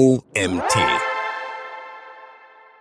OMT. 0.00 0.78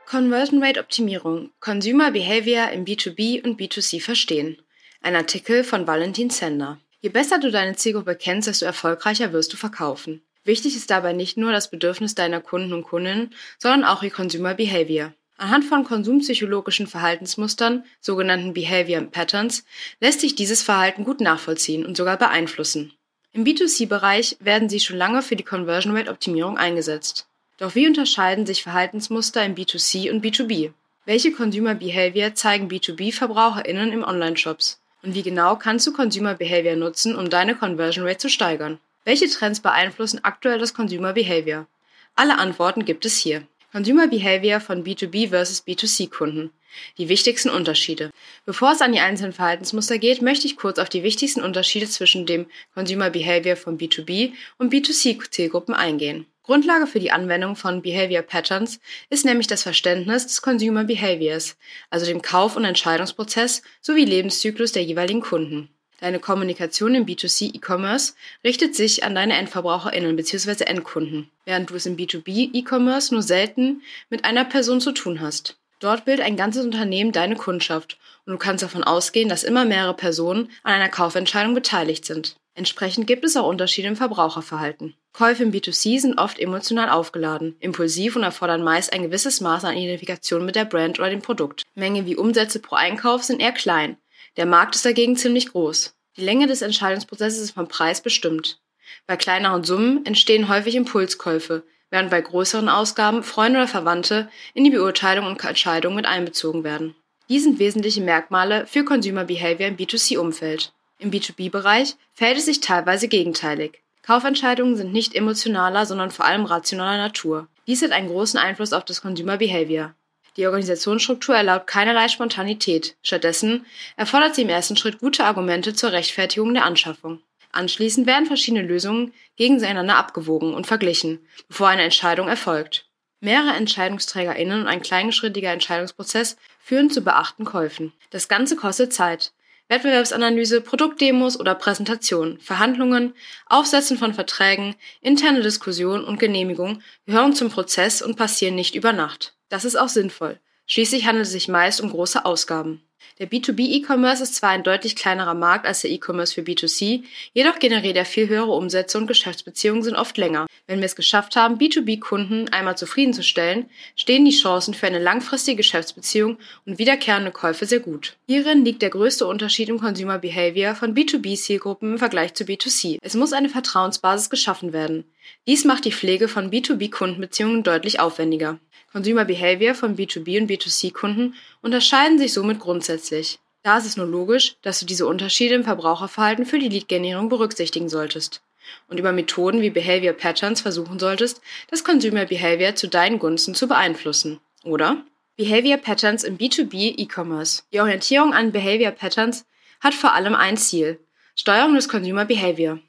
Conversion 0.05 0.63
Rate 0.63 0.79
Optimierung. 0.79 1.49
Consumer 1.59 2.11
Behavior 2.11 2.69
im 2.69 2.85
B2B 2.85 3.43
und 3.43 3.59
B2C 3.59 4.01
verstehen. 4.01 4.61
Ein 5.01 5.17
Artikel 5.17 5.65
von 5.65 5.85
Valentin 5.85 6.29
Sender. 6.29 6.79
Je 7.01 7.09
besser 7.09 7.37
du 7.37 7.51
deine 7.51 7.75
Zielgruppe 7.75 8.15
kennst, 8.15 8.47
desto 8.47 8.63
erfolgreicher 8.63 9.33
wirst 9.33 9.51
du 9.51 9.57
verkaufen. 9.57 10.21
Wichtig 10.45 10.77
ist 10.77 10.91
dabei 10.91 11.11
nicht 11.11 11.35
nur 11.35 11.51
das 11.51 11.69
Bedürfnis 11.69 12.15
deiner 12.15 12.39
Kunden 12.39 12.71
und 12.71 12.83
Kundinnen, 12.83 13.35
sondern 13.57 13.83
auch 13.83 14.01
ihr 14.01 14.11
Consumer 14.11 14.53
Behavior. 14.53 15.11
Anhand 15.35 15.65
von 15.65 15.83
konsumpsychologischen 15.83 16.87
Verhaltensmustern, 16.87 17.83
sogenannten 17.99 18.53
Behavior 18.53 19.01
Patterns, 19.01 19.65
lässt 19.99 20.21
sich 20.21 20.35
dieses 20.35 20.63
Verhalten 20.63 21.03
gut 21.03 21.19
nachvollziehen 21.19 21.85
und 21.85 21.97
sogar 21.97 22.15
beeinflussen. 22.15 22.93
Im 23.31 23.43
B2C-Bereich 23.43 24.37
werden 24.39 24.69
sie 24.69 24.79
schon 24.79 24.97
lange 24.97 25.21
für 25.21 25.35
die 25.35 25.43
Conversion 25.43 25.95
Rate 25.95 26.09
Optimierung 26.09 26.57
eingesetzt. 26.57 27.27
Doch 27.59 27.75
wie 27.75 27.85
unterscheiden 27.85 28.45
sich 28.47 28.63
Verhaltensmuster 28.63 29.45
im 29.45 29.53
B2C 29.53 30.09
und 30.09 30.25
B2B? 30.25 30.71
Welche 31.05 31.31
Consumer 31.31 31.75
Behavior 31.75 32.33
zeigen 32.33 32.69
B2B-VerbraucherInnen 32.69 33.91
im 33.91 34.03
Online-Shops? 34.03 34.79
Und 35.03 35.13
wie 35.13 35.21
genau 35.21 35.55
kannst 35.55 35.85
du 35.85 35.93
Consumer 35.93 36.33
Behavior 36.33 36.75
nutzen, 36.75 37.15
um 37.15 37.29
deine 37.29 37.55
Conversion 37.55 38.05
Rate 38.05 38.17
zu 38.17 38.29
steigern? 38.29 38.79
Welche 39.05 39.29
Trends 39.29 39.59
beeinflussen 39.59 40.23
aktuell 40.23 40.57
das 40.57 40.73
Consumer 40.73 41.13
Behavior? 41.13 41.67
Alle 42.15 42.37
Antworten 42.37 42.83
gibt 42.83 43.05
es 43.05 43.17
hier. 43.17 43.43
Consumer 43.71 44.07
Behavior 44.07 44.59
von 44.59 44.83
B2B 44.83 45.29
versus 45.29 45.65
B2C-Kunden. 45.65 46.49
Die 46.97 47.09
wichtigsten 47.09 47.49
Unterschiede. 47.49 48.11
Bevor 48.45 48.71
es 48.71 48.81
an 48.81 48.91
die 48.91 48.99
einzelnen 48.99 49.33
Verhaltensmuster 49.33 49.97
geht, 49.97 50.21
möchte 50.21 50.47
ich 50.47 50.57
kurz 50.57 50.79
auf 50.79 50.89
die 50.89 51.03
wichtigsten 51.03 51.41
Unterschiede 51.41 51.87
zwischen 51.87 52.25
dem 52.25 52.45
Consumer 52.73 53.09
Behavior 53.09 53.55
von 53.55 53.77
B2B 53.77 54.33
und 54.57 54.73
B2C-Zielgruppen 54.73 55.73
eingehen. 55.73 56.25
Grundlage 56.43 56.87
für 56.87 56.99
die 56.99 57.11
Anwendung 57.11 57.55
von 57.55 57.83
Behavior 57.83 58.23
Patterns 58.23 58.79
ist 59.11 59.23
nämlich 59.23 59.45
das 59.45 59.61
Verständnis 59.61 60.25
des 60.25 60.41
Consumer 60.41 60.83
Behaviors, 60.83 61.57
also 61.91 62.07
dem 62.07 62.23
Kauf- 62.23 62.55
und 62.55 62.65
Entscheidungsprozess 62.65 63.61
sowie 63.81 64.05
Lebenszyklus 64.05 64.71
der 64.71 64.83
jeweiligen 64.83 65.21
Kunden. 65.21 65.69
Deine 65.99 66.19
Kommunikation 66.19 66.95
im 66.95 67.05
B2C 67.05 67.55
E-Commerce 67.55 68.13
richtet 68.43 68.73
sich 68.75 69.03
an 69.03 69.15
deine 69.15 69.35
EndverbraucherInnen 69.35 70.15
bzw. 70.15 70.63
Endkunden, 70.63 71.29
während 71.45 71.69
du 71.69 71.75
es 71.75 71.85
im 71.85 71.97
B2B 71.97 72.51
E-Commerce 72.53 73.13
nur 73.13 73.21
selten 73.21 73.83
mit 74.09 74.23
einer 74.23 74.45
Person 74.45 74.81
zu 74.81 74.93
tun 74.93 75.19
hast. 75.19 75.57
Dort 75.79 76.05
bildet 76.05 76.25
ein 76.25 76.35
ganzes 76.35 76.65
Unternehmen 76.65 77.11
deine 77.11 77.35
Kundschaft 77.35 77.97
und 78.25 78.33
du 78.33 78.37
kannst 78.37 78.63
davon 78.63 78.83
ausgehen, 78.83 79.29
dass 79.29 79.43
immer 79.43 79.65
mehrere 79.65 79.95
Personen 79.95 80.51
an 80.63 80.73
einer 80.73 80.89
Kaufentscheidung 80.89 81.53
beteiligt 81.53 82.05
sind. 82.05 82.35
Entsprechend 82.53 83.07
gibt 83.07 83.23
es 83.23 83.37
auch 83.37 83.47
Unterschiede 83.47 83.87
im 83.87 83.95
Verbraucherverhalten. 83.95 84.93
Käufe 85.13 85.43
im 85.43 85.53
B2C 85.53 86.01
sind 86.01 86.19
oft 86.19 86.37
emotional 86.39 86.89
aufgeladen, 86.89 87.55
impulsiv 87.61 88.17
und 88.17 88.23
erfordern 88.23 88.63
meist 88.63 88.91
ein 88.91 89.03
gewisses 89.03 89.39
Maß 89.39 89.63
an 89.63 89.77
Identifikation 89.77 90.45
mit 90.45 90.55
der 90.55 90.65
Brand 90.65 90.99
oder 90.99 91.09
dem 91.09 91.21
Produkt. 91.21 91.63
Menge 91.75 92.05
wie 92.05 92.17
Umsätze 92.17 92.59
pro 92.59 92.75
Einkauf 92.75 93.23
sind 93.23 93.41
eher 93.41 93.53
klein. 93.53 93.97
Der 94.35 94.45
Markt 94.45 94.75
ist 94.75 94.85
dagegen 94.85 95.15
ziemlich 95.15 95.51
groß. 95.51 95.95
Die 96.17 96.25
Länge 96.25 96.47
des 96.47 96.61
Entscheidungsprozesses 96.61 97.39
ist 97.39 97.51
vom 97.51 97.69
Preis 97.69 98.01
bestimmt. 98.01 98.59
Bei 99.07 99.15
kleineren 99.15 99.63
Summen 99.63 100.05
entstehen 100.05 100.49
häufig 100.49 100.75
Impulskäufe, 100.75 101.63
während 101.89 102.09
bei 102.09 102.21
größeren 102.21 102.69
Ausgaben 102.69 103.23
Freunde 103.23 103.59
oder 103.59 103.67
Verwandte 103.67 104.29
in 104.53 104.63
die 104.63 104.69
Beurteilung 104.69 105.25
und 105.25 105.43
Entscheidung 105.43 105.95
mit 105.95 106.05
einbezogen 106.05 106.63
werden. 106.63 106.95
Dies 107.29 107.43
sind 107.43 107.59
wesentliche 107.59 108.01
Merkmale 108.01 108.65
für 108.65 108.83
Consumer 108.83 109.23
Behavior 109.23 109.69
im 109.69 109.77
B2C-Umfeld. 109.77 110.73
Im 110.97 111.11
B2B-Bereich 111.11 111.95
verhält 112.13 112.37
es 112.37 112.45
sich 112.45 112.59
teilweise 112.59 113.07
gegenteilig. 113.07 113.81
Kaufentscheidungen 114.01 114.75
sind 114.75 114.91
nicht 114.91 115.13
emotionaler, 115.13 115.85
sondern 115.85 116.11
vor 116.11 116.25
allem 116.25 116.45
rationaler 116.45 116.97
Natur. 116.97 117.47
Dies 117.67 117.83
hat 117.83 117.91
einen 117.91 118.09
großen 118.09 118.39
Einfluss 118.39 118.73
auf 118.73 118.83
das 118.83 119.01
Consumer 119.01 119.37
Behavior. 119.37 119.93
Die 120.35 120.47
Organisationsstruktur 120.47 121.35
erlaubt 121.35 121.67
keinerlei 121.67 122.07
Spontanität. 122.07 122.95
Stattdessen 123.03 123.65
erfordert 123.97 124.35
sie 124.35 124.43
im 124.43 124.49
ersten 124.49 124.77
Schritt 124.77 124.99
gute 124.99 125.25
Argumente 125.25 125.73
zur 125.73 125.91
Rechtfertigung 125.91 126.53
der 126.53 126.65
Anschaffung. 126.65 127.21
Anschließend 127.51 128.05
werden 128.05 128.25
verschiedene 128.25 128.63
Lösungen 128.63 129.13
gegeneinander 129.35 129.95
abgewogen 129.95 130.53
und 130.53 130.67
verglichen, 130.67 131.19
bevor 131.47 131.69
eine 131.69 131.83
Entscheidung 131.83 132.27
erfolgt. 132.27 132.87
Mehrere 133.21 133.55
EntscheidungsträgerInnen 133.55 134.61
und 134.61 134.67
ein 134.67 134.81
kleingeschrittiger 134.81 135.51
Entscheidungsprozess 135.51 136.37
führen 136.59 136.89
zu 136.89 137.01
beachten 137.01 137.45
Käufen. 137.45 137.91
Das 138.11 138.27
Ganze 138.27 138.55
kostet 138.55 138.93
Zeit. 138.93 139.33
Wettbewerbsanalyse, 139.67 140.61
Produktdemos 140.61 141.39
oder 141.39 141.53
Präsentationen, 141.53 142.39
Verhandlungen, 142.39 143.13
Aufsetzen 143.45 143.97
von 143.97 144.15
Verträgen, 144.15 144.75
interne 145.01 145.41
Diskussionen 145.41 146.03
und 146.03 146.19
Genehmigung 146.19 146.81
gehören 147.05 147.33
zum 147.33 147.49
Prozess 147.49 148.01
und 148.01 148.15
passieren 148.15 148.55
nicht 148.55 148.73
über 148.73 148.93
Nacht. 148.93 149.35
Das 149.47 149.65
ist 149.65 149.75
auch 149.75 149.89
sinnvoll. 149.89 150.39
Schließlich 150.65 151.05
handelt 151.05 151.25
es 151.25 151.31
sich 151.31 151.47
meist 151.47 151.81
um 151.81 151.91
große 151.91 152.25
Ausgaben. 152.25 152.81
Der 153.19 153.29
B2B-E-Commerce 153.29 154.23
ist 154.23 154.35
zwar 154.35 154.51
ein 154.51 154.63
deutlich 154.63 154.95
kleinerer 154.95 155.33
Markt 155.33 155.65
als 155.65 155.81
der 155.81 155.91
E-Commerce 155.91 156.33
für 156.33 156.41
B2C, 156.41 157.03
jedoch 157.33 157.59
generiert 157.59 157.97
er 157.97 158.05
viel 158.05 158.29
höhere 158.29 158.51
Umsätze 158.51 158.97
und 158.97 159.07
Geschäftsbeziehungen 159.07 159.83
sind 159.83 159.95
oft 159.95 160.17
länger. 160.17 160.47
Wenn 160.67 160.79
wir 160.79 160.85
es 160.85 160.95
geschafft 160.95 161.35
haben, 161.35 161.57
B2B-Kunden 161.57 162.49
einmal 162.49 162.77
zufriedenzustellen, 162.77 163.69
stehen 163.95 164.23
die 164.23 164.31
Chancen 164.31 164.73
für 164.73 164.87
eine 164.87 164.99
langfristige 164.99 165.57
Geschäftsbeziehung 165.57 166.37
und 166.65 166.79
wiederkehrende 166.79 167.31
Käufe 167.31 167.65
sehr 167.65 167.79
gut. 167.79 168.15
Hierin 168.27 168.63
liegt 168.63 168.81
der 168.81 168.89
größte 168.89 169.27
Unterschied 169.27 169.69
im 169.69 169.79
Consumer 169.79 170.19
Behavior 170.19 170.75
von 170.75 170.95
B2B-Zielgruppen 170.95 171.93
im 171.93 171.97
Vergleich 171.97 172.33
zu 172.35 172.43
B2C. 172.43 172.99
Es 173.01 173.15
muss 173.15 173.33
eine 173.33 173.49
Vertrauensbasis 173.49 174.29
geschaffen 174.29 174.73
werden. 174.73 175.03
Dies 175.47 175.65
macht 175.65 175.85
die 175.85 175.91
Pflege 175.91 176.27
von 176.27 176.51
B2B-Kundenbeziehungen 176.51 177.63
deutlich 177.63 177.99
aufwendiger. 177.99 178.59
Consumer 178.91 179.25
Behavior 179.25 179.75
von 179.75 179.95
B2B 179.95 180.41
und 180.41 180.49
B2C-Kunden 180.49 181.35
unterscheiden 181.61 182.17
sich 182.17 182.33
somit 182.33 182.59
grundsätzlich. 182.59 183.39
Da 183.63 183.77
ist 183.77 183.85
es 183.85 183.97
nur 183.97 184.07
logisch, 184.07 184.55
dass 184.61 184.79
du 184.79 184.85
diese 184.85 185.05
Unterschiede 185.05 185.55
im 185.55 185.63
Verbraucherverhalten 185.63 186.45
für 186.45 186.59
die 186.59 186.69
Lead-Generierung 186.69 187.29
berücksichtigen 187.29 187.89
solltest 187.89 188.41
und 188.87 188.99
über 188.99 189.11
Methoden 189.11 189.61
wie 189.61 189.69
Behavior 189.69 190.13
Patterns 190.13 190.61
versuchen 190.61 190.99
solltest, 190.99 191.41
das 191.69 191.83
Consumer 191.83 192.25
Behavior 192.25 192.75
zu 192.75 192.87
deinen 192.87 193.19
Gunsten 193.19 193.55
zu 193.55 193.67
beeinflussen. 193.67 194.39
Oder? 194.63 195.03
Behavior 195.37 195.77
Patterns 195.77 196.23
im 196.23 196.37
B2B 196.37 196.95
E-Commerce. 196.97 197.63
Die 197.71 197.79
Orientierung 197.79 198.33
an 198.33 198.51
Behavior 198.51 198.91
Patterns 198.91 199.45
hat 199.79 199.93
vor 199.93 200.13
allem 200.13 200.35
ein 200.35 200.57
Ziel. 200.57 200.99
Steuerung 201.35 201.75
des 201.75 201.87
Consumer 201.87 202.25
Behavior. 202.25 202.79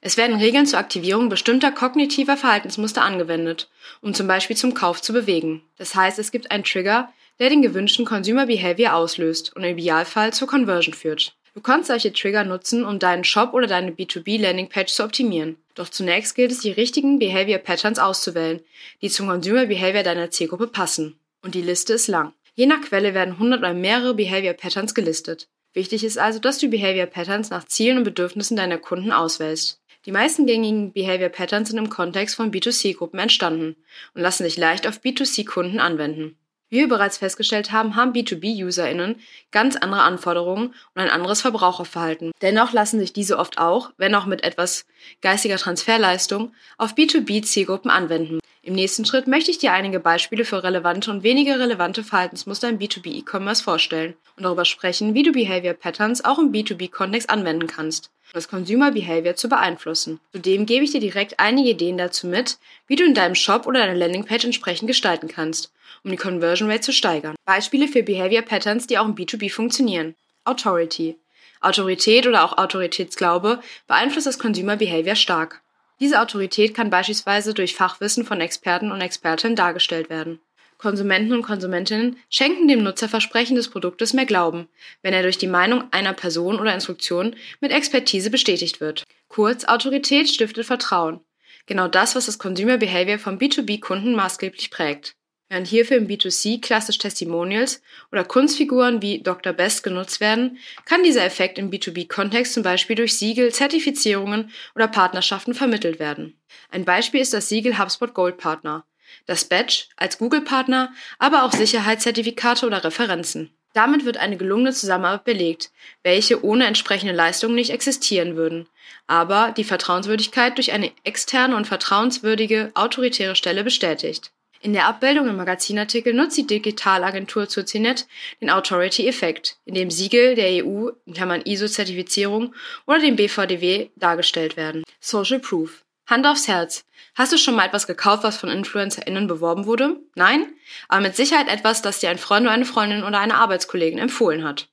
Es 0.00 0.16
werden 0.16 0.36
Regeln 0.36 0.66
zur 0.66 0.78
Aktivierung 0.78 1.28
bestimmter 1.28 1.72
kognitiver 1.72 2.36
Verhaltensmuster 2.36 3.02
angewendet, 3.02 3.68
um 4.00 4.14
zum 4.14 4.26
Beispiel 4.26 4.56
zum 4.56 4.72
Kauf 4.72 5.02
zu 5.02 5.12
bewegen. 5.12 5.62
Das 5.76 5.94
heißt, 5.94 6.18
es 6.18 6.30
gibt 6.30 6.50
einen 6.50 6.64
Trigger, 6.64 7.12
der 7.40 7.48
den 7.48 7.62
gewünschten 7.62 8.04
Consumer 8.04 8.46
Behavior 8.46 8.94
auslöst 8.94 9.56
und 9.56 9.64
im 9.64 9.76
Idealfall 9.76 10.32
zur 10.32 10.46
Conversion 10.46 10.94
führt. 10.94 11.34
Du 11.54 11.60
kannst 11.60 11.88
solche 11.88 12.12
Trigger 12.12 12.44
nutzen, 12.44 12.84
um 12.84 13.00
deinen 13.00 13.24
Shop 13.24 13.54
oder 13.54 13.66
deine 13.66 13.90
B2B 13.90 14.40
Landingpage 14.40 14.92
zu 14.92 15.02
optimieren. 15.02 15.56
Doch 15.74 15.88
zunächst 15.88 16.36
gilt 16.36 16.52
es, 16.52 16.60
die 16.60 16.70
richtigen 16.70 17.18
Behavior 17.18 17.58
Patterns 17.58 17.98
auszuwählen, 17.98 18.60
die 19.02 19.08
zum 19.08 19.26
Consumer 19.26 19.66
Behavior 19.66 20.04
deiner 20.04 20.30
Zielgruppe 20.30 20.68
passen. 20.68 21.18
Und 21.42 21.54
die 21.54 21.62
Liste 21.62 21.94
ist 21.94 22.06
lang. 22.06 22.34
Je 22.54 22.66
nach 22.66 22.82
Quelle 22.82 23.14
werden 23.14 23.34
100 23.34 23.60
oder 23.60 23.74
mehrere 23.74 24.14
Behavior 24.14 24.52
Patterns 24.52 24.94
gelistet. 24.94 25.48
Wichtig 25.72 26.04
ist 26.04 26.18
also, 26.18 26.38
dass 26.38 26.58
du 26.58 26.68
Behavior 26.68 27.06
Patterns 27.06 27.50
nach 27.50 27.64
Zielen 27.64 27.98
und 27.98 28.04
Bedürfnissen 28.04 28.56
deiner 28.56 28.78
Kunden 28.78 29.12
auswählst. 29.12 29.80
Die 30.06 30.12
meisten 30.12 30.46
gängigen 30.46 30.92
Behavior 30.92 31.28
Patterns 31.30 31.70
sind 31.70 31.78
im 31.78 31.90
Kontext 31.90 32.36
von 32.36 32.50
B2C-Gruppen 32.50 33.18
entstanden 33.18 33.76
und 34.14 34.22
lassen 34.22 34.44
sich 34.44 34.56
leicht 34.56 34.86
auf 34.86 35.00
B2C-Kunden 35.00 35.78
anwenden. 35.78 36.36
Wie 36.70 36.78
wir 36.78 36.88
bereits 36.88 37.18
festgestellt 37.18 37.72
haben, 37.72 37.96
haben 37.96 38.12
B2B-UserInnen 38.12 39.16
ganz 39.50 39.76
andere 39.76 40.02
Anforderungen 40.02 40.68
und 40.94 41.02
ein 41.02 41.10
anderes 41.10 41.40
Verbraucherverhalten. 41.40 42.30
Dennoch 42.42 42.72
lassen 42.72 43.00
sich 43.00 43.12
diese 43.12 43.38
oft 43.38 43.58
auch, 43.58 43.90
wenn 43.96 44.14
auch 44.14 44.26
mit 44.26 44.44
etwas 44.44 44.86
geistiger 45.20 45.56
Transferleistung, 45.56 46.52
auf 46.78 46.94
B2B-Zielgruppen 46.94 47.90
anwenden. 47.90 48.39
Im 48.62 48.74
nächsten 48.74 49.04
Schritt 49.04 49.26
möchte 49.26 49.50
ich 49.50 49.58
dir 49.58 49.72
einige 49.72 50.00
Beispiele 50.00 50.44
für 50.44 50.62
relevante 50.62 51.10
und 51.10 51.22
weniger 51.22 51.58
relevante 51.58 52.04
Verhaltensmuster 52.04 52.68
im 52.68 52.78
B2B-E-Commerce 52.78 53.62
vorstellen 53.62 54.14
und 54.36 54.42
darüber 54.42 54.64
sprechen, 54.64 55.14
wie 55.14 55.22
du 55.22 55.32
Behavior 55.32 55.74
Patterns 55.74 56.24
auch 56.24 56.38
im 56.38 56.52
B2B-Kontext 56.52 57.30
anwenden 57.30 57.66
kannst 57.66 58.10
das 58.32 58.48
Consumer 58.48 58.92
Behavior 58.92 59.34
zu 59.34 59.48
beeinflussen. 59.48 60.20
Zudem 60.32 60.66
gebe 60.66 60.84
ich 60.84 60.92
dir 60.92 61.00
direkt 61.00 61.40
einige 61.40 61.70
Ideen 61.70 61.98
dazu 61.98 62.26
mit, 62.26 62.58
wie 62.86 62.96
du 62.96 63.04
in 63.04 63.14
deinem 63.14 63.34
Shop 63.34 63.66
oder 63.66 63.80
deiner 63.80 63.94
Landingpage 63.94 64.44
entsprechend 64.44 64.88
gestalten 64.88 65.28
kannst, 65.28 65.72
um 66.04 66.10
die 66.10 66.16
Conversion 66.16 66.70
Rate 66.70 66.82
zu 66.82 66.92
steigern. 66.92 67.34
Beispiele 67.44 67.88
für 67.88 68.02
Behavior 68.02 68.42
Patterns, 68.42 68.86
die 68.86 68.98
auch 68.98 69.06
im 69.06 69.14
B2B 69.14 69.50
funktionieren. 69.50 70.14
Authority. 70.44 71.16
Autorität 71.60 72.26
oder 72.26 72.44
auch 72.44 72.56
Autoritätsglaube 72.56 73.60
beeinflusst 73.86 74.26
das 74.26 74.38
Consumer 74.38 74.76
Behavior 74.76 75.16
stark. 75.16 75.60
Diese 76.00 76.20
Autorität 76.20 76.74
kann 76.74 76.90
beispielsweise 76.90 77.52
durch 77.52 77.74
Fachwissen 77.74 78.24
von 78.24 78.40
Experten 78.40 78.90
und 78.90 79.02
Expertinnen 79.02 79.54
dargestellt 79.54 80.08
werden. 80.08 80.40
Konsumenten 80.78 81.34
und 81.34 81.42
Konsumentinnen 81.42 82.16
schenken 82.30 82.66
dem 82.66 82.82
Nutzerversprechen 82.82 83.54
des 83.54 83.68
Produktes 83.68 84.14
mehr 84.14 84.24
Glauben, 84.24 84.66
wenn 85.02 85.12
er 85.12 85.22
durch 85.22 85.36
die 85.36 85.46
Meinung 85.46 85.84
einer 85.90 86.14
Person 86.14 86.58
oder 86.58 86.72
Instruktion 86.72 87.36
mit 87.60 87.70
Expertise 87.70 88.30
bestätigt 88.30 88.80
wird. 88.80 89.04
Kurz, 89.28 89.64
Autorität 89.66 90.30
stiftet 90.30 90.64
Vertrauen. 90.64 91.20
Genau 91.66 91.86
das, 91.86 92.16
was 92.16 92.26
das 92.26 92.38
Consumer 92.38 92.78
Behavior 92.78 93.18
von 93.18 93.38
B2B-Kunden 93.38 94.14
maßgeblich 94.14 94.70
prägt. 94.70 95.16
Während 95.50 95.66
hierfür 95.66 95.96
im 95.96 96.06
B2C 96.06 96.60
klassisch 96.60 96.98
Testimonials 96.98 97.82
oder 98.12 98.22
Kunstfiguren 98.22 99.02
wie 99.02 99.20
Dr. 99.20 99.52
Best 99.52 99.82
genutzt 99.82 100.20
werden, 100.20 100.58
kann 100.84 101.02
dieser 101.02 101.24
Effekt 101.24 101.58
im 101.58 101.72
B2B-Kontext 101.72 102.54
zum 102.54 102.62
Beispiel 102.62 102.94
durch 102.94 103.18
Siegel, 103.18 103.52
Zertifizierungen 103.52 104.52
oder 104.76 104.86
Partnerschaften 104.86 105.52
vermittelt 105.52 105.98
werden. 105.98 106.40
Ein 106.70 106.84
Beispiel 106.84 107.20
ist 107.20 107.34
das 107.34 107.48
Siegel 107.48 107.80
HubSpot 107.80 108.14
Gold 108.14 108.38
Partner, 108.38 108.84
das 109.26 109.44
Badge 109.44 109.86
als 109.96 110.18
Google-Partner, 110.18 110.92
aber 111.18 111.42
auch 111.42 111.52
Sicherheitszertifikate 111.52 112.64
oder 112.64 112.84
Referenzen. 112.84 113.50
Damit 113.72 114.04
wird 114.04 114.18
eine 114.18 114.36
gelungene 114.36 114.72
Zusammenarbeit 114.72 115.24
belegt, 115.24 115.72
welche 116.04 116.44
ohne 116.44 116.66
entsprechende 116.66 117.12
Leistungen 117.12 117.56
nicht 117.56 117.70
existieren 117.70 118.36
würden, 118.36 118.68
aber 119.08 119.52
die 119.56 119.64
Vertrauenswürdigkeit 119.64 120.58
durch 120.58 120.70
eine 120.70 120.92
externe 121.02 121.56
und 121.56 121.66
vertrauenswürdige 121.66 122.70
autoritäre 122.74 123.34
Stelle 123.34 123.64
bestätigt. 123.64 124.30
In 124.62 124.74
der 124.74 124.86
Abbildung 124.86 125.26
im 125.26 125.36
Magazinartikel 125.36 126.12
nutzt 126.12 126.36
die 126.36 126.46
Digitalagentur 126.46 127.48
Zuzinet 127.48 128.06
den 128.42 128.50
Authority-Effekt, 128.50 129.56
in 129.64 129.74
dem 129.74 129.90
Siegel 129.90 130.34
der 130.34 130.64
EU 130.64 130.90
(ISO-Zertifizierung) 131.06 132.54
oder 132.86 132.98
dem 132.98 133.16
BVDW 133.16 133.88
dargestellt 133.96 134.58
werden. 134.58 134.84
Social 135.00 135.40
Proof 135.40 135.82
Hand 136.06 136.26
aufs 136.26 136.46
Herz. 136.46 136.84
Hast 137.14 137.32
du 137.32 137.38
schon 137.38 137.54
mal 137.54 137.66
etwas 137.66 137.86
gekauft, 137.86 138.22
was 138.22 138.36
von 138.36 138.50
InfluencerInnen 138.50 139.28
beworben 139.28 139.64
wurde? 139.64 140.00
Nein? 140.14 140.52
Aber 140.88 141.00
mit 141.00 141.16
Sicherheit 141.16 141.48
etwas, 141.48 141.80
das 141.82 142.00
dir 142.00 142.10
ein 142.10 142.18
Freund 142.18 142.42
oder 142.42 142.52
eine 142.52 142.66
Freundin 142.66 143.04
oder 143.04 143.18
eine 143.18 143.36
Arbeitskollegin 143.36 143.98
empfohlen 143.98 144.44
hat. 144.44 144.68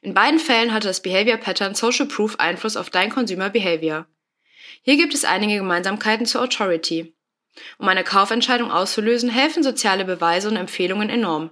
In 0.00 0.14
beiden 0.14 0.40
Fällen 0.40 0.72
hatte 0.72 0.88
das 0.88 1.02
Behavior 1.02 1.36
Pattern 1.36 1.74
Social 1.74 2.06
Proof 2.06 2.40
Einfluss 2.40 2.76
auf 2.76 2.90
dein 2.90 3.10
Consumer 3.10 3.50
Behavior. 3.50 4.06
Hier 4.82 4.96
gibt 4.96 5.14
es 5.14 5.24
einige 5.24 5.56
Gemeinsamkeiten 5.56 6.26
zur 6.26 6.42
Authority. 6.42 7.14
Um 7.78 7.88
eine 7.88 8.04
Kaufentscheidung 8.04 8.70
auszulösen, 8.70 9.30
helfen 9.30 9.62
soziale 9.62 10.04
Beweise 10.04 10.48
und 10.48 10.56
Empfehlungen 10.56 11.10
enorm. 11.10 11.50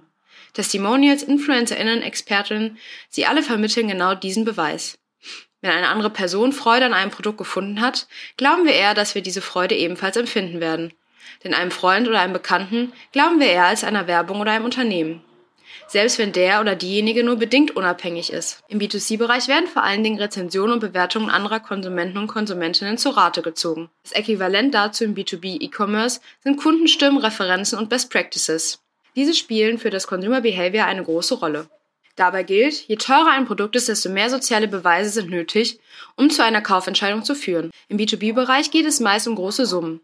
Testimonials, 0.53 1.23
InfluencerInnen, 1.23 2.01
Expertinnen, 2.01 2.77
sie 3.09 3.25
alle 3.25 3.43
vermitteln 3.43 3.87
genau 3.87 4.15
diesen 4.15 4.45
Beweis. 4.45 4.97
Wenn 5.61 5.71
eine 5.71 5.89
andere 5.89 6.09
Person 6.09 6.53
Freude 6.53 6.85
an 6.85 6.93
einem 6.93 7.11
Produkt 7.11 7.37
gefunden 7.37 7.81
hat, 7.81 8.07
glauben 8.37 8.65
wir 8.65 8.73
eher, 8.73 8.93
dass 8.93 9.15
wir 9.15 9.21
diese 9.21 9.41
Freude 9.41 9.75
ebenfalls 9.75 10.17
empfinden 10.17 10.59
werden. 10.59 10.93
Denn 11.43 11.53
einem 11.53 11.71
Freund 11.71 12.07
oder 12.07 12.19
einem 12.19 12.33
Bekannten 12.33 12.93
glauben 13.11 13.39
wir 13.39 13.47
eher 13.47 13.65
als 13.65 13.83
einer 13.83 14.07
Werbung 14.07 14.39
oder 14.39 14.51
einem 14.51 14.65
Unternehmen 14.65 15.23
selbst 15.87 16.19
wenn 16.19 16.31
der 16.31 16.61
oder 16.61 16.75
diejenige 16.75 17.23
nur 17.23 17.37
bedingt 17.37 17.75
unabhängig 17.75 18.31
ist. 18.31 18.61
Im 18.67 18.79
B2C-Bereich 18.79 19.47
werden 19.47 19.67
vor 19.67 19.83
allen 19.83 20.03
Dingen 20.03 20.19
Rezensionen 20.19 20.73
und 20.73 20.79
Bewertungen 20.79 21.29
anderer 21.29 21.59
Konsumenten 21.59 22.17
und 22.17 22.27
Konsumentinnen 22.27 22.97
zur 22.97 23.17
Rate 23.17 23.41
gezogen. 23.41 23.89
Das 24.03 24.11
Äquivalent 24.11 24.73
dazu 24.73 25.03
im 25.03 25.15
B2B-E-Commerce 25.15 26.19
sind 26.43 26.57
Kundenstimmen, 26.57 27.19
Referenzen 27.19 27.77
und 27.77 27.89
Best 27.89 28.11
Practices. 28.11 28.79
Diese 29.15 29.33
spielen 29.33 29.79
für 29.79 29.89
das 29.89 30.07
Consumer 30.07 30.41
Behavior 30.41 30.85
eine 30.85 31.03
große 31.03 31.35
Rolle. 31.35 31.67
Dabei 32.17 32.41
gilt, 32.41 32.87
je 32.87 32.95
teurer 32.95 33.31
ein 33.31 33.45
Produkt 33.45 33.75
ist, 33.75 33.87
desto 33.89 34.09
mehr 34.09 34.29
soziale 34.29 34.67
Beweise 34.67 35.11
sind 35.11 35.29
nötig, 35.29 35.79
um 36.15 36.31
zu 36.31 36.43
einer 36.43 36.61
Kaufentscheidung 36.61 37.23
zu 37.23 37.35
führen. 37.35 37.69
Im 37.89 37.97
B2B-Bereich 37.97 38.71
geht 38.71 38.87
es 38.87 38.99
meist 38.99 39.27
um 39.27 39.35
große 39.35 39.67
Summen. 39.67 40.01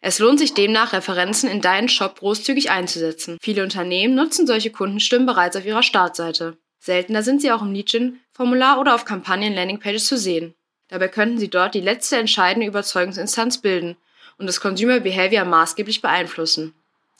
Es 0.00 0.18
lohnt 0.18 0.38
sich 0.38 0.54
demnach, 0.54 0.92
Referenzen 0.92 1.50
in 1.50 1.60
deinen 1.60 1.88
Shop 1.88 2.20
großzügig 2.20 2.70
einzusetzen. 2.70 3.38
Viele 3.40 3.62
Unternehmen 3.62 4.14
nutzen 4.14 4.46
solche 4.46 4.70
Kundenstimmen 4.70 5.26
bereits 5.26 5.56
auf 5.56 5.66
ihrer 5.66 5.82
Startseite. 5.82 6.56
Seltener 6.78 7.22
sind 7.22 7.42
sie 7.42 7.50
auch 7.50 7.62
im 7.62 7.72
Lead-Gen-Formular 7.72 8.80
oder 8.80 8.94
auf 8.94 9.04
Kampagnen-Landingpages 9.04 10.06
zu 10.06 10.16
sehen. 10.16 10.54
Dabei 10.88 11.08
könnten 11.08 11.38
sie 11.38 11.48
dort 11.48 11.74
die 11.74 11.80
letzte 11.80 12.16
entscheidende 12.16 12.66
Überzeugungsinstanz 12.66 13.58
bilden 13.58 13.96
und 14.38 14.46
das 14.46 14.60
Consumer 14.60 15.00
Behavior 15.00 15.44
maßgeblich 15.44 16.00
beeinflussen. 16.00 16.74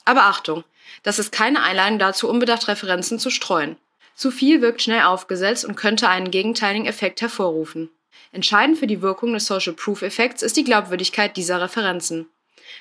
Aber 0.05 0.23
Achtung, 0.23 0.63
das 1.03 1.19
ist 1.19 1.31
keine 1.31 1.61
Einladung 1.61 1.99
dazu, 1.99 2.29
unbedacht 2.29 2.67
Referenzen 2.67 3.19
zu 3.19 3.29
streuen. 3.29 3.77
Zu 4.15 4.31
viel 4.31 4.61
wirkt 4.61 4.81
schnell 4.81 5.03
aufgesetzt 5.03 5.65
und 5.65 5.75
könnte 5.75 6.09
einen 6.09 6.31
gegenteiligen 6.31 6.87
Effekt 6.87 7.21
hervorrufen. 7.21 7.89
Entscheidend 8.31 8.77
für 8.77 8.87
die 8.87 9.01
Wirkung 9.01 9.33
des 9.33 9.45
Social 9.45 9.73
Proof 9.73 10.01
Effekts 10.01 10.41
ist 10.41 10.57
die 10.57 10.63
Glaubwürdigkeit 10.63 11.37
dieser 11.37 11.61
Referenzen. 11.61 12.27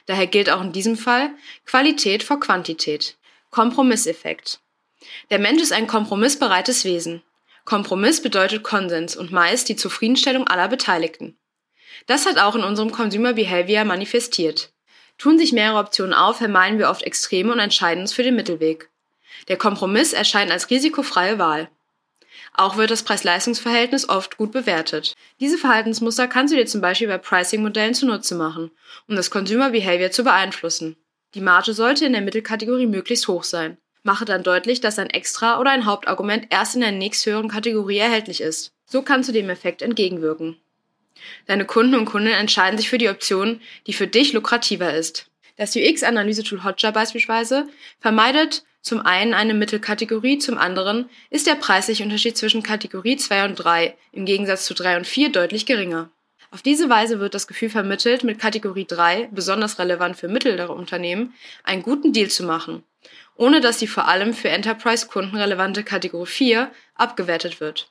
Daher 0.09 0.27
gilt 0.27 0.49
auch 0.49 0.63
in 0.63 0.73
diesem 0.73 0.97
Fall 0.97 1.31
Qualität 1.67 2.23
vor 2.23 2.41
Quantität. 2.41 3.19
Kompromisseffekt. 3.51 4.59
Der 5.31 5.39
Mensch 5.39 5.63
ist 5.63 5.73
ein 5.73 5.87
kompromissbereites 5.87 6.85
Wesen. 6.85 7.23
Kompromiss 7.67 8.23
bedeutet 8.23 8.63
Konsens 8.63 9.17
und 9.17 9.33
meist 9.33 9.69
die 9.69 9.77
Zufriedenstellung 9.77 10.47
aller 10.47 10.69
Beteiligten. 10.69 11.37
Das 12.07 12.25
hat 12.25 12.39
auch 12.39 12.55
in 12.55 12.65
unserem 12.65 12.91
Consumer 12.91 13.35
Behavior 13.35 13.85
manifestiert. 13.85 14.73
Tun 15.19 15.39
sich 15.39 15.53
mehrere 15.53 15.81
Optionen 15.81 16.15
auf, 16.15 16.39
vermeiden 16.39 16.79
wir 16.79 16.89
oft 16.89 17.03
Extreme 17.03 17.53
und 17.53 17.59
entscheiden 17.59 18.01
uns 18.01 18.15
für 18.15 18.23
den 18.23 18.35
Mittelweg. 18.35 18.89
Der 19.49 19.59
Kompromiss 19.59 20.15
erscheint 20.15 20.51
als 20.51 20.71
risikofreie 20.71 21.39
Wahl. 21.39 21.69
Auch 22.59 22.77
wird 22.77 22.91
das 22.91 23.05
Preis-Leistungs-Verhältnis 23.05 24.09
oft 24.09 24.37
gut 24.37 24.51
bewertet. 24.51 25.15
Diese 25.39 25.59
Verhaltensmuster 25.59 26.27
kannst 26.27 26.53
du 26.53 26.57
dir 26.57 26.67
zum 26.67 26.81
Beispiel 26.81 27.07
bei 27.07 27.17
Pricing-Modellen 27.17 27.95
zunutze 27.95 28.35
machen, 28.35 28.73
um 29.07 29.15
das 29.15 29.31
Consumer 29.31 29.71
Behavior 29.71 30.11
zu 30.11 30.25
beeinflussen. 30.25 30.97
Die 31.35 31.41
Marge 31.41 31.73
sollte 31.73 32.05
in 32.05 32.15
der 32.15 32.21
Mittelkategorie 32.21 32.87
möglichst 32.87 33.29
hoch 33.29 33.45
sein. 33.45 33.77
Mache 34.03 34.25
dann 34.25 34.43
deutlich, 34.43 34.81
dass 34.81 34.99
ein 34.99 35.09
Extra- 35.09 35.61
oder 35.61 35.71
ein 35.71 35.85
Hauptargument 35.87 36.49
erst 36.51 36.75
in 36.75 36.81
der 36.81 36.91
nächsthöheren 36.91 37.49
Kategorie 37.49 37.99
erhältlich 37.99 38.41
ist. 38.41 38.73
So 38.87 39.03
kannst 39.03 39.29
du 39.29 39.33
dem 39.33 39.51
Effekt 39.51 39.81
entgegenwirken. 39.81 40.57
Deine 41.47 41.65
Kunden 41.65 41.95
und 41.95 42.07
Kundinnen 42.07 42.41
entscheiden 42.41 42.77
sich 42.77 42.89
für 42.89 42.99
die 42.99 43.09
Option, 43.09 43.61
die 43.87 43.93
für 43.93 44.09
dich 44.09 44.33
lukrativer 44.33 44.93
ist. 44.95 45.31
Das 45.57 45.77
UX-Analyse-Tool 45.77 46.65
Hotjar 46.65 46.91
beispielsweise 46.91 47.69
vermeidet 48.01 48.65
zum 48.81 49.01
einen 49.01 49.35
eine 49.35 49.55
Mittelkategorie, 49.55 50.39
zum 50.39 50.57
anderen 50.57 51.11
ist 51.31 51.47
der 51.47 51.57
preisliche 51.57 52.05
Unterschied 52.05 52.37
zwischen 52.37 52.63
Kategorie 52.63 53.17
2 53.17 53.45
und 53.45 53.55
3 53.57 53.97
im 54.13 54.25
Gegensatz 54.25 54.65
zu 54.65 54.75
3 54.75 54.99
und 54.99 55.07
4 55.07 55.31
deutlich 55.31 55.67
geringer. 55.67 56.11
Auf 56.51 56.63
diese 56.63 56.89
Weise 56.89 57.21
wird 57.21 57.35
das 57.35 57.47
Gefühl 57.47 57.69
vermittelt, 57.69 58.25
mit 58.25 58.39
Kategorie 58.39 58.87
3, 58.87 59.29
besonders 59.33 59.79
relevant 59.79 60.17
für 60.17 60.29
mittlere 60.29 60.71
Unternehmen, 60.71 61.35
einen 61.63 61.83
guten 61.83 62.13
Deal 62.13 62.29
zu 62.29 62.45
machen, 62.45 62.85
ohne 63.37 63.61
dass 63.61 63.79
die 63.79 63.87
vor 63.87 64.09
allem 64.09 64.33
für 64.33 64.49
Enterprise-Kunden 64.49 65.37
relevante 65.37 65.85
Kategorie 65.85 66.27
4 66.27 66.71
abgewertet 66.95 67.61
wird. 67.61 67.91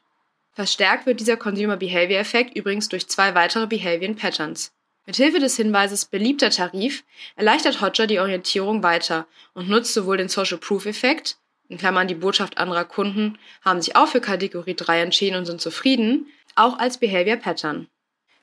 Verstärkt 0.54 1.06
wird 1.06 1.20
dieser 1.20 1.38
Consumer 1.38 1.78
Behavior 1.78 2.20
Effekt 2.20 2.58
übrigens 2.58 2.90
durch 2.90 3.08
zwei 3.08 3.36
weitere 3.36 3.68
Behavior 3.68 4.16
Patterns. 4.16 4.72
Mithilfe 5.08 5.40
des 5.40 5.56
Hinweises 5.56 6.06
beliebter 6.06 6.52
Tarif 6.52 7.04
erleichtert 7.36 7.82
Hotjar 7.82 8.08
die 8.08 8.20
Orientierung 8.20 8.84
weiter 8.84 9.26
und 9.54 9.70
nutzt 9.70 9.94
sowohl 9.94 10.18
den 10.18 10.30
Social 10.30 10.58
Proof 10.58 10.86
Effekt, 10.86 11.38
in 11.70 11.78
Klammern 11.78 12.08
die 12.08 12.16
Botschaft 12.16 12.58
anderer 12.58 12.86
Kunden 12.86 13.38
haben 13.62 13.82
sich 13.82 13.96
auch 13.96 14.08
für 14.08 14.22
Kategorie 14.22 14.76
3 14.76 15.02
entschieden 15.02 15.38
und 15.38 15.46
sind 15.46 15.62
zufrieden, 15.62 16.28
auch 16.56 16.78
als 16.80 16.98
Behavior 16.98 17.38
Pattern. 17.38 17.88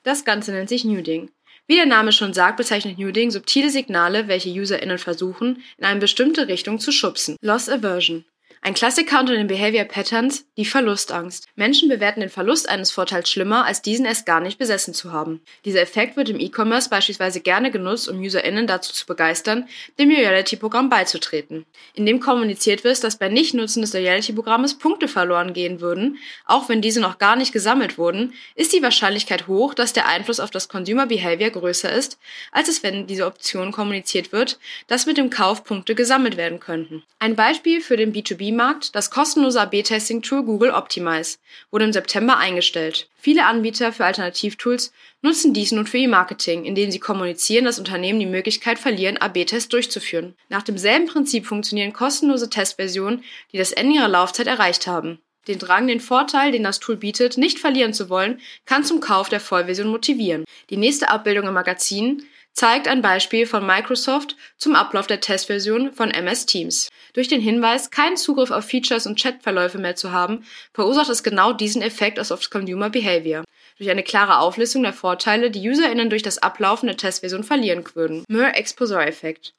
Das 0.03 0.25
Ganze 0.25 0.51
nennt 0.51 0.69
sich 0.69 0.85
Nuding. 0.85 1.31
Wie 1.67 1.75
der 1.75 1.87
Name 1.87 2.11
schon 2.11 2.33
sagt, 2.33 2.57
bezeichnet 2.57 2.99
Nuding 2.99 3.31
subtile 3.31 3.71
Signale, 3.71 4.27
welche 4.27 4.49
UserInnen 4.49 4.99
versuchen, 4.99 5.63
in 5.77 5.85
eine 5.85 5.99
bestimmte 5.99 6.47
Richtung 6.47 6.79
zu 6.79 6.91
schubsen. 6.91 7.37
Loss 7.41 7.69
Aversion. 7.69 8.25
Ein 8.65 8.73
Klassiker 8.73 9.19
unter 9.19 9.35
den 9.35 9.45
Behavior 9.45 9.83
Patterns, 9.83 10.47
die 10.57 10.65
Verlustangst. 10.65 11.47
Menschen 11.55 11.87
bewerten 11.87 12.21
den 12.21 12.31
Verlust 12.31 12.67
eines 12.67 12.89
Vorteils 12.89 13.29
schlimmer, 13.29 13.63
als 13.63 13.83
diesen 13.83 14.07
erst 14.07 14.25
gar 14.25 14.39
nicht 14.39 14.57
besessen 14.57 14.95
zu 14.95 15.11
haben. 15.11 15.41
Dieser 15.65 15.81
Effekt 15.81 16.17
wird 16.17 16.29
im 16.29 16.39
E-Commerce 16.39 16.89
beispielsweise 16.89 17.41
gerne 17.41 17.69
genutzt, 17.69 18.09
um 18.09 18.17
UserInnen 18.17 18.65
dazu 18.65 18.91
zu 18.91 19.05
begeistern, 19.05 19.69
dem 19.99 20.09
Loyalty-Programm 20.09 20.89
beizutreten. 20.89 21.67
Indem 21.93 22.19
kommuniziert 22.19 22.83
wird, 22.83 23.03
dass 23.03 23.19
bei 23.19 23.29
Nichtnutzen 23.29 23.83
des 23.83 23.93
Loyalty-Programmes 23.93 24.79
Punkte 24.79 25.07
verloren 25.07 25.53
gehen 25.53 25.79
würden, 25.79 26.17
auch 26.47 26.67
wenn 26.67 26.81
diese 26.81 27.01
noch 27.01 27.19
gar 27.19 27.35
nicht 27.35 27.53
gesammelt 27.53 27.99
wurden, 27.99 28.33
ist 28.55 28.73
die 28.73 28.81
Wahrscheinlichkeit 28.81 29.45
hoch, 29.45 29.75
dass 29.75 29.93
der 29.93 30.07
Einfluss 30.07 30.39
auf 30.39 30.49
das 30.49 30.69
Consumer 30.69 31.05
Behavior 31.05 31.51
größer 31.51 31.93
ist, 31.93 32.17
als 32.51 32.67
es 32.67 32.81
wenn 32.81 33.05
diese 33.05 33.27
Option 33.27 33.71
kommuniziert 33.71 34.31
wird, 34.31 34.57
dass 34.87 35.05
mit 35.05 35.17
dem 35.17 35.29
Kauf 35.29 35.63
Punkte 35.63 35.93
gesammelt 35.93 36.35
werden 36.35 36.59
könnten. 36.59 37.03
Ein 37.19 37.35
Beispiel 37.35 37.81
für 37.81 37.95
den 37.95 38.11
B2B 38.11 38.54
markt 38.55 38.95
das 38.95 39.11
kostenlose 39.11 39.61
AB-Testing-Tool 39.61 40.43
Google 40.43 40.71
Optimize 40.71 41.37
wurde 41.71 41.85
im 41.85 41.93
September 41.93 42.37
eingestellt. 42.37 43.07
Viele 43.17 43.45
Anbieter 43.45 43.91
für 43.91 44.05
Alternativtools 44.05 44.91
nutzen 45.21 45.53
dies 45.53 45.71
nun 45.71 45.87
für 45.87 45.97
ihr 45.97 46.09
Marketing, 46.09 46.65
indem 46.65 46.91
sie 46.91 46.99
kommunizieren, 46.99 47.65
dass 47.65 47.79
Unternehmen 47.79 48.19
die 48.19 48.25
Möglichkeit 48.25 48.79
verlieren, 48.79 49.17
AB-Tests 49.17 49.69
durchzuführen. 49.69 50.35
Nach 50.49 50.63
demselben 50.63 51.07
Prinzip 51.07 51.45
funktionieren 51.45 51.93
kostenlose 51.93 52.49
Testversionen, 52.49 53.23
die 53.51 53.57
das 53.57 53.71
Ende 53.71 53.95
ihrer 53.95 54.07
Laufzeit 54.07 54.47
erreicht 54.47 54.87
haben. 54.87 55.19
Den 55.47 55.59
Drang, 55.59 55.87
den 55.87 55.99
Vorteil, 55.99 56.51
den 56.51 56.63
das 56.63 56.79
Tool 56.79 56.97
bietet, 56.97 57.37
nicht 57.37 57.59
verlieren 57.59 57.93
zu 57.93 58.09
wollen, 58.09 58.39
kann 58.65 58.83
zum 58.83 58.99
Kauf 58.99 59.29
der 59.29 59.39
Vollversion 59.39 59.87
motivieren. 59.87 60.45
Die 60.69 60.77
nächste 60.77 61.09
Abbildung 61.09 61.47
im 61.47 61.53
Magazin 61.53 62.23
zeigt 62.55 62.87
ein 62.87 63.01
Beispiel 63.01 63.45
von 63.45 63.65
Microsoft 63.65 64.35
zum 64.57 64.75
Ablauf 64.75 65.07
der 65.07 65.19
Testversion 65.19 65.93
von 65.93 66.09
MS 66.09 66.45
Teams. 66.45 66.89
Durch 67.13 67.27
den 67.27 67.41
Hinweis, 67.41 67.91
keinen 67.91 68.17
Zugriff 68.17 68.49
auf 68.49 68.65
Features 68.65 69.05
und 69.05 69.21
Chatverläufe 69.21 69.77
mehr 69.77 69.95
zu 69.95 70.11
haben, 70.11 70.45
verursacht 70.73 71.09
es 71.09 71.21
genau 71.21 71.53
diesen 71.53 71.81
Effekt 71.81 72.19
aus 72.19 72.49
Consumer 72.49 72.89
Behavior. 72.89 73.43
durch 73.77 73.89
eine 73.89 74.03
klare 74.03 74.39
Auflistung 74.39 74.83
der 74.83 74.93
Vorteile, 74.93 75.51
die 75.51 75.69
UserInnen 75.69 76.09
durch 76.09 76.23
das 76.23 76.37
Ablaufen 76.37 76.87
der 76.87 76.95
Testversion 76.95 77.43
verlieren 77.43 77.83
würden. 77.93 78.23
Mere 78.29 78.53
Exposure 78.53 79.05
Effekt. 79.05 79.53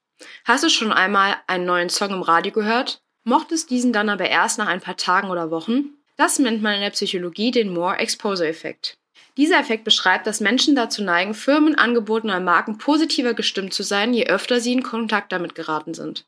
Hast 0.46 0.64
du 0.64 0.70
schon 0.70 0.90
einmal 0.90 1.36
einen 1.46 1.66
neuen 1.66 1.90
Song 1.90 2.10
im 2.10 2.22
Radio 2.22 2.50
gehört? 2.50 2.98
Mochtest 3.24 3.68
diesen 3.68 3.92
dann 3.92 4.08
aber 4.08 4.28
erst 4.28 4.56
nach 4.56 4.68
ein 4.68 4.80
paar 4.80 4.96
Tagen 4.96 5.28
oder 5.28 5.50
Wochen? 5.50 5.98
Das 6.16 6.38
nennt 6.38 6.62
man 6.62 6.76
in 6.76 6.80
der 6.80 6.90
Psychologie 6.90 7.50
den 7.50 7.68
More 7.68 7.98
Exposure 7.98 8.48
Effekt. 8.48 8.96
Dieser 9.36 9.58
Effekt 9.58 9.84
beschreibt, 9.84 10.26
dass 10.26 10.40
Menschen 10.40 10.74
dazu 10.74 11.02
neigen, 11.02 11.34
Firmen, 11.34 11.74
Angeboten 11.74 12.28
oder 12.28 12.40
Marken 12.40 12.78
positiver 12.78 13.34
gestimmt 13.34 13.74
zu 13.74 13.82
sein, 13.82 14.14
je 14.14 14.26
öfter 14.26 14.60
sie 14.60 14.72
in 14.72 14.82
Kontakt 14.82 15.30
damit 15.32 15.54
geraten 15.54 15.92
sind. 15.92 16.24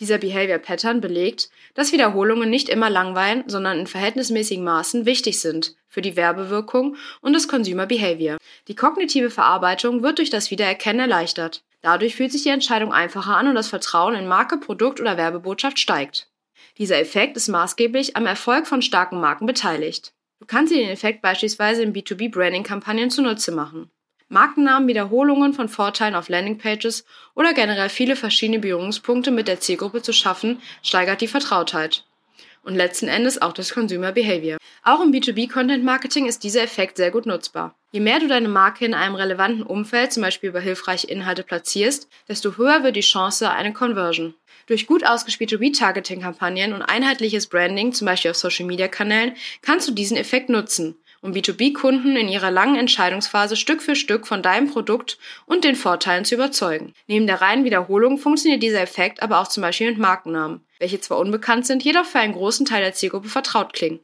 Dieser 0.00 0.18
Behavior 0.18 0.58
Pattern 0.58 1.00
belegt, 1.00 1.50
dass 1.74 1.92
Wiederholungen 1.92 2.48
nicht 2.48 2.68
immer 2.68 2.88
langweilen, 2.88 3.44
sondern 3.48 3.80
in 3.80 3.86
verhältnismäßigen 3.86 4.62
Maßen 4.62 5.06
wichtig 5.06 5.40
sind 5.40 5.74
für 5.88 6.02
die 6.02 6.16
Werbewirkung 6.16 6.96
und 7.20 7.32
das 7.32 7.48
Consumer 7.48 7.86
Behavior. 7.86 8.38
Die 8.68 8.76
kognitive 8.76 9.30
Verarbeitung 9.30 10.02
wird 10.02 10.18
durch 10.18 10.30
das 10.30 10.50
Wiedererkennen 10.50 11.00
erleichtert. 11.00 11.64
Dadurch 11.82 12.14
fühlt 12.14 12.32
sich 12.32 12.44
die 12.44 12.50
Entscheidung 12.50 12.92
einfacher 12.92 13.36
an 13.36 13.48
und 13.48 13.56
das 13.56 13.68
Vertrauen 13.68 14.14
in 14.14 14.28
Marke, 14.28 14.58
Produkt 14.58 15.00
oder 15.00 15.16
Werbebotschaft 15.16 15.78
steigt. 15.78 16.28
Dieser 16.76 17.00
Effekt 17.00 17.36
ist 17.36 17.48
maßgeblich 17.48 18.16
am 18.16 18.26
Erfolg 18.26 18.68
von 18.68 18.82
starken 18.82 19.20
Marken 19.20 19.46
beteiligt. 19.46 20.12
Du 20.40 20.46
kannst 20.46 20.72
dir 20.72 20.78
den 20.78 20.90
Effekt 20.90 21.20
beispielsweise 21.20 21.82
in 21.82 21.92
B2B-Branding-Kampagnen 21.92 23.10
zunutze 23.10 23.50
machen. 23.50 23.90
Markennamen, 24.28 24.88
Wiederholungen 24.88 25.52
von 25.52 25.68
Vorteilen 25.68 26.14
auf 26.14 26.28
Landingpages 26.28 27.04
oder 27.34 27.54
generell 27.54 27.88
viele 27.88 28.14
verschiedene 28.14 28.58
Berührungspunkte 28.58 29.30
mit 29.30 29.48
der 29.48 29.60
Zielgruppe 29.60 30.02
zu 30.02 30.12
schaffen, 30.12 30.60
steigert 30.82 31.22
die 31.22 31.28
Vertrautheit. 31.28 32.04
Und 32.62 32.76
letzten 32.76 33.08
Endes 33.08 33.40
auch 33.40 33.52
das 33.52 33.72
Consumer 33.72 34.12
Behavior. 34.12 34.58
Auch 34.84 35.00
im 35.00 35.12
B2B-Content-Marketing 35.12 36.26
ist 36.26 36.44
dieser 36.44 36.62
Effekt 36.62 36.98
sehr 36.98 37.10
gut 37.10 37.26
nutzbar. 37.26 37.74
Je 37.90 38.00
mehr 38.00 38.20
du 38.20 38.28
deine 38.28 38.48
Marke 38.48 38.84
in 38.84 38.94
einem 38.94 39.14
relevanten 39.14 39.62
Umfeld, 39.62 40.12
zum 40.12 40.22
Beispiel 40.22 40.50
über 40.50 40.60
hilfreiche 40.60 41.06
Inhalte, 41.06 41.42
platzierst, 41.42 42.08
desto 42.28 42.58
höher 42.58 42.84
wird 42.84 42.96
die 42.96 43.00
Chance 43.00 43.50
eine 43.50 43.72
Conversion. 43.72 44.34
Durch 44.68 44.86
gut 44.86 45.02
ausgespielte 45.02 45.60
Retargeting-Kampagnen 45.60 46.74
und 46.74 46.82
einheitliches 46.82 47.46
Branding, 47.46 47.94
zum 47.94 48.04
Beispiel 48.04 48.30
auf 48.30 48.36
Social-Media-Kanälen, 48.36 49.34
kannst 49.62 49.88
du 49.88 49.92
diesen 49.92 50.18
Effekt 50.18 50.50
nutzen, 50.50 50.94
um 51.22 51.32
B2B-Kunden 51.32 52.16
in 52.16 52.28
ihrer 52.28 52.50
langen 52.50 52.76
Entscheidungsphase 52.76 53.56
Stück 53.56 53.80
für 53.80 53.96
Stück 53.96 54.26
von 54.26 54.42
deinem 54.42 54.70
Produkt 54.70 55.16
und 55.46 55.64
den 55.64 55.74
Vorteilen 55.74 56.26
zu 56.26 56.34
überzeugen. 56.34 56.92
Neben 57.06 57.26
der 57.26 57.40
reinen 57.40 57.64
Wiederholung 57.64 58.18
funktioniert 58.18 58.62
dieser 58.62 58.82
Effekt 58.82 59.22
aber 59.22 59.40
auch 59.40 59.48
zum 59.48 59.62
Beispiel 59.62 59.88
mit 59.88 59.98
Markennamen, 59.98 60.60
welche 60.78 61.00
zwar 61.00 61.18
unbekannt 61.18 61.66
sind, 61.66 61.82
jedoch 61.82 62.04
für 62.04 62.18
einen 62.18 62.34
großen 62.34 62.66
Teil 62.66 62.82
der 62.82 62.92
Zielgruppe 62.92 63.30
vertraut 63.30 63.72
klingen. 63.72 64.00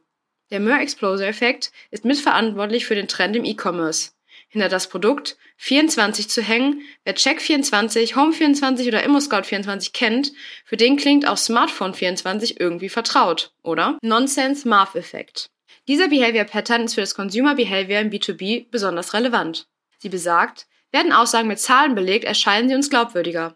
Der 0.49 0.59
Mer 0.59 0.81
Exploser-Effekt 0.81 1.71
ist 1.91 2.05
mitverantwortlich 2.05 2.87
für 2.87 2.95
den 2.95 3.07
Trend 3.07 3.35
im 3.35 3.45
E-Commerce 3.45 4.13
hinter 4.47 4.69
das 4.69 4.87
Produkt 4.87 5.37
24 5.57 6.29
zu 6.29 6.41
hängen. 6.41 6.81
Wer 7.03 7.15
Check24, 7.15 8.13
Home24 8.15 8.87
oder 8.87 9.05
ImmoScout24 9.05 9.91
kennt, 9.93 10.31
für 10.65 10.77
den 10.77 10.97
klingt 10.97 11.27
auch 11.27 11.37
Smartphone24 11.37 12.59
irgendwie 12.59 12.89
vertraut, 12.89 13.53
oder? 13.63 13.97
Nonsense 14.01 14.67
Marv 14.67 14.95
Effekt. 14.95 15.49
Dieser 15.87 16.07
Behavior 16.07 16.45
Pattern 16.45 16.85
ist 16.85 16.95
für 16.95 17.01
das 17.01 17.15
Consumer 17.15 17.55
Behavior 17.55 17.99
im 17.99 18.09
B2B 18.09 18.67
besonders 18.71 19.13
relevant. 19.13 19.67
Sie 19.99 20.09
besagt, 20.09 20.65
werden 20.91 21.11
Aussagen 21.11 21.47
mit 21.47 21.59
Zahlen 21.59 21.93
belegt, 21.93 22.25
erscheinen 22.25 22.69
sie 22.69 22.75
uns 22.75 22.89
glaubwürdiger. 22.89 23.55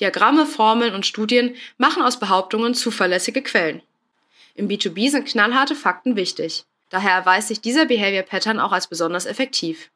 Diagramme, 0.00 0.46
Formeln 0.46 0.94
und 0.94 1.06
Studien 1.06 1.54
machen 1.76 2.02
aus 2.02 2.18
Behauptungen 2.18 2.74
zuverlässige 2.74 3.42
Quellen. 3.42 3.82
Im 4.54 4.68
B2B 4.68 5.10
sind 5.10 5.28
knallharte 5.28 5.74
Fakten 5.74 6.16
wichtig. 6.16 6.64
Daher 6.90 7.12
erweist 7.12 7.48
sich 7.48 7.60
dieser 7.60 7.86
Behavior 7.86 8.22
Pattern 8.22 8.58
auch 8.58 8.72
als 8.72 8.86
besonders 8.86 9.26
effektiv. 9.26 9.91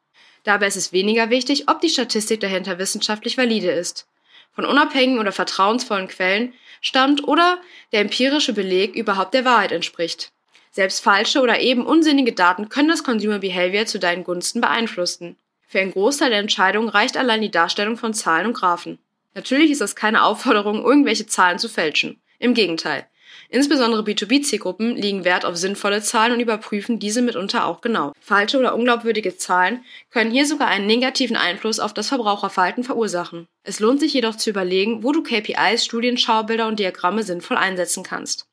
Dabei 0.47 0.67
ist 0.67 0.77
es 0.77 0.93
weniger 0.93 1.29
wichtig, 1.29 1.67
ob 1.67 1.81
die 1.81 1.89
Statistik 1.89 2.39
dahinter 2.39 2.79
wissenschaftlich 2.79 3.37
valide 3.37 3.69
ist, 3.69 4.07
von 4.53 4.63
unabhängigen 4.63 5.19
oder 5.19 5.33
vertrauensvollen 5.33 6.07
Quellen 6.07 6.53
stammt 6.79 7.27
oder 7.27 7.57
der 7.91 7.99
empirische 7.99 8.53
Beleg 8.53 8.95
überhaupt 8.95 9.33
der 9.33 9.43
Wahrheit 9.43 9.73
entspricht. 9.73 10.31
Selbst 10.71 11.03
falsche 11.03 11.41
oder 11.41 11.59
eben 11.59 11.85
unsinnige 11.85 12.31
Daten 12.31 12.69
können 12.69 12.87
das 12.87 13.03
Consumer 13.03 13.39
Behavior 13.39 13.87
zu 13.87 13.99
deinen 13.99 14.23
Gunsten 14.23 14.61
beeinflussen. 14.61 15.35
Für 15.67 15.81
einen 15.81 15.91
Großteil 15.91 16.29
der 16.29 16.39
Entscheidungen 16.39 16.87
reicht 16.87 17.17
allein 17.17 17.41
die 17.41 17.51
Darstellung 17.51 17.97
von 17.97 18.13
Zahlen 18.13 18.45
und 18.45 18.53
Graphen. 18.53 18.99
Natürlich 19.33 19.69
ist 19.71 19.81
das 19.81 19.97
keine 19.97 20.23
Aufforderung, 20.23 20.81
irgendwelche 20.81 21.25
Zahlen 21.25 21.59
zu 21.59 21.67
fälschen. 21.67 22.21
Im 22.39 22.53
Gegenteil. 22.53 23.05
Insbesondere 23.49 24.01
B2B-Zielgruppen 24.01 24.95
legen 24.95 25.23
Wert 25.23 25.45
auf 25.45 25.55
sinnvolle 25.55 26.01
Zahlen 26.01 26.33
und 26.33 26.39
überprüfen 26.39 26.99
diese 26.99 27.21
mitunter 27.21 27.65
auch 27.65 27.81
genau. 27.81 28.13
Falsche 28.19 28.59
oder 28.59 28.75
unglaubwürdige 28.75 29.37
Zahlen 29.37 29.83
können 30.09 30.31
hier 30.31 30.45
sogar 30.45 30.67
einen 30.67 30.87
negativen 30.87 31.37
Einfluss 31.37 31.79
auf 31.79 31.93
das 31.93 32.09
Verbraucherverhalten 32.09 32.83
verursachen. 32.83 33.47
Es 33.63 33.79
lohnt 33.79 33.99
sich 33.99 34.13
jedoch 34.13 34.35
zu 34.35 34.49
überlegen, 34.49 35.03
wo 35.03 35.11
du 35.11 35.23
KPIs, 35.23 35.85
Studien, 35.85 36.17
Schaubilder 36.17 36.67
und 36.67 36.79
Diagramme 36.79 37.23
sinnvoll 37.23 37.57
einsetzen 37.57 38.03
kannst. 38.03 38.47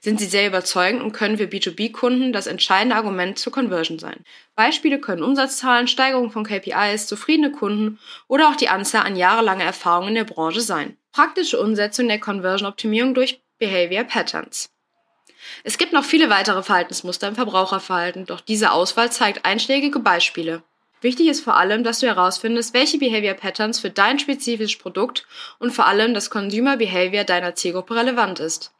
Sind 0.00 0.20
sie 0.20 0.26
sehr 0.26 0.46
überzeugend 0.46 1.02
und 1.02 1.12
können 1.12 1.38
für 1.38 1.44
B2B-Kunden 1.44 2.32
das 2.32 2.46
entscheidende 2.46 2.96
Argument 2.96 3.38
zur 3.38 3.52
Conversion 3.52 3.98
sein. 3.98 4.24
Beispiele 4.54 5.00
können 5.00 5.22
Umsatzzahlen, 5.22 5.88
Steigerung 5.88 6.30
von 6.30 6.44
KPIs, 6.44 7.06
zufriedene 7.06 7.50
Kunden 7.50 7.98
oder 8.28 8.48
auch 8.48 8.56
die 8.56 8.68
Anzahl 8.68 9.06
an 9.06 9.16
jahrelanger 9.16 9.64
Erfahrung 9.64 10.08
in 10.08 10.14
der 10.14 10.24
Branche 10.24 10.60
sein. 10.60 10.96
Praktische 11.12 11.60
Umsetzung 11.60 12.08
der 12.08 12.20
Conversion-Optimierung 12.20 13.14
durch 13.14 13.39
Behavior 13.60 14.04
Patterns. 14.04 14.70
Es 15.64 15.76
gibt 15.76 15.92
noch 15.92 16.04
viele 16.04 16.30
weitere 16.30 16.62
Verhaltensmuster 16.62 17.28
im 17.28 17.34
Verbraucherverhalten, 17.34 18.24
doch 18.24 18.40
diese 18.40 18.72
Auswahl 18.72 19.12
zeigt 19.12 19.44
einschlägige 19.44 19.98
Beispiele. 19.98 20.62
Wichtig 21.02 21.28
ist 21.28 21.44
vor 21.44 21.58
allem, 21.58 21.84
dass 21.84 22.00
du 22.00 22.06
herausfindest, 22.06 22.72
welche 22.72 22.96
Behavior 22.96 23.34
Patterns 23.34 23.78
für 23.78 23.90
dein 23.90 24.18
spezifisches 24.18 24.78
Produkt 24.78 25.26
und 25.58 25.72
vor 25.72 25.86
allem 25.86 26.14
das 26.14 26.30
Consumer 26.30 26.78
Behavior 26.78 27.24
deiner 27.24 27.54
Zielgruppe 27.54 27.96
relevant 27.96 28.40
ist. 28.40 28.72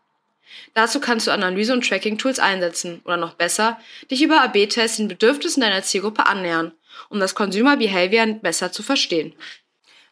Dazu 0.73 0.99
kannst 0.99 1.27
du 1.27 1.31
Analyse- 1.31 1.75
und 1.75 1.87
Tracking-Tools 1.87 2.39
einsetzen 2.39 3.03
oder 3.05 3.19
noch 3.19 3.35
besser, 3.35 3.79
dich 4.11 4.23
über 4.23 4.43
AB-Tests 4.43 4.97
den 4.97 5.09
Bedürfnissen 5.09 5.61
deiner 5.61 5.83
Zielgruppe 5.83 6.25
annähern, 6.25 6.73
um 7.11 7.21
das 7.21 7.35
Consumer 7.35 7.77
Behavior 7.77 8.27
besser 8.27 8.73
zu 8.73 8.83
verstehen. 8.83 9.35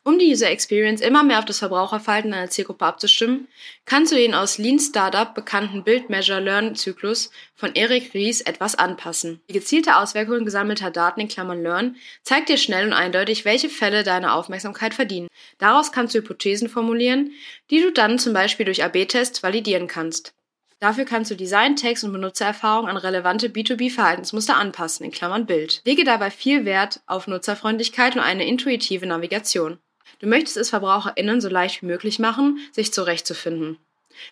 Um 0.08 0.18
die 0.18 0.30
User 0.30 0.48
Experience 0.48 1.02
immer 1.02 1.22
mehr 1.22 1.38
auf 1.38 1.44
das 1.44 1.58
Verbraucherverhalten 1.58 2.30
deiner 2.30 2.48
Zielgruppe 2.48 2.86
abzustimmen, 2.86 3.46
kannst 3.84 4.10
du 4.10 4.16
den 4.16 4.32
aus 4.32 4.56
Lean 4.56 4.78
Startup 4.78 5.34
bekannten 5.34 5.84
Build 5.84 6.08
Measure 6.08 6.40
Learn 6.40 6.74
Zyklus 6.74 7.30
von 7.54 7.74
Eric 7.74 8.14
Ries 8.14 8.40
etwas 8.40 8.74
anpassen. 8.74 9.42
Die 9.50 9.52
gezielte 9.52 9.98
Auswirkung 9.98 10.46
gesammelter 10.46 10.90
Daten 10.90 11.20
in 11.20 11.28
Klammern 11.28 11.62
Learn 11.62 11.96
zeigt 12.22 12.48
dir 12.48 12.56
schnell 12.56 12.86
und 12.86 12.94
eindeutig, 12.94 13.44
welche 13.44 13.68
Fälle 13.68 14.02
deine 14.02 14.32
Aufmerksamkeit 14.32 14.94
verdienen. 14.94 15.28
Daraus 15.58 15.92
kannst 15.92 16.14
du 16.14 16.20
Hypothesen 16.20 16.70
formulieren, 16.70 17.32
die 17.70 17.82
du 17.82 17.92
dann 17.92 18.18
zum 18.18 18.32
Beispiel 18.32 18.64
durch 18.64 18.82
AB-Tests 18.82 19.42
validieren 19.42 19.88
kannst. 19.88 20.32
Dafür 20.80 21.04
kannst 21.04 21.30
du 21.30 21.34
Design, 21.34 21.76
Text 21.76 22.02
und 22.04 22.12
Benutzererfahrung 22.12 22.88
an 22.88 22.96
relevante 22.96 23.48
B2B-Verhaltensmuster 23.48 24.56
anpassen, 24.56 25.04
in 25.04 25.12
Klammern 25.12 25.44
Bild. 25.44 25.82
Lege 25.84 26.04
dabei 26.04 26.30
viel 26.30 26.64
Wert 26.64 27.02
auf 27.04 27.26
Nutzerfreundlichkeit 27.26 28.16
und 28.16 28.22
eine 28.22 28.46
intuitive 28.46 29.04
Navigation. 29.04 29.78
Du 30.20 30.26
möchtest 30.26 30.56
es 30.56 30.70
VerbraucherInnen 30.70 31.40
so 31.40 31.48
leicht 31.48 31.82
wie 31.82 31.86
möglich 31.86 32.18
machen, 32.18 32.58
sich 32.72 32.92
zurechtzufinden. 32.92 33.78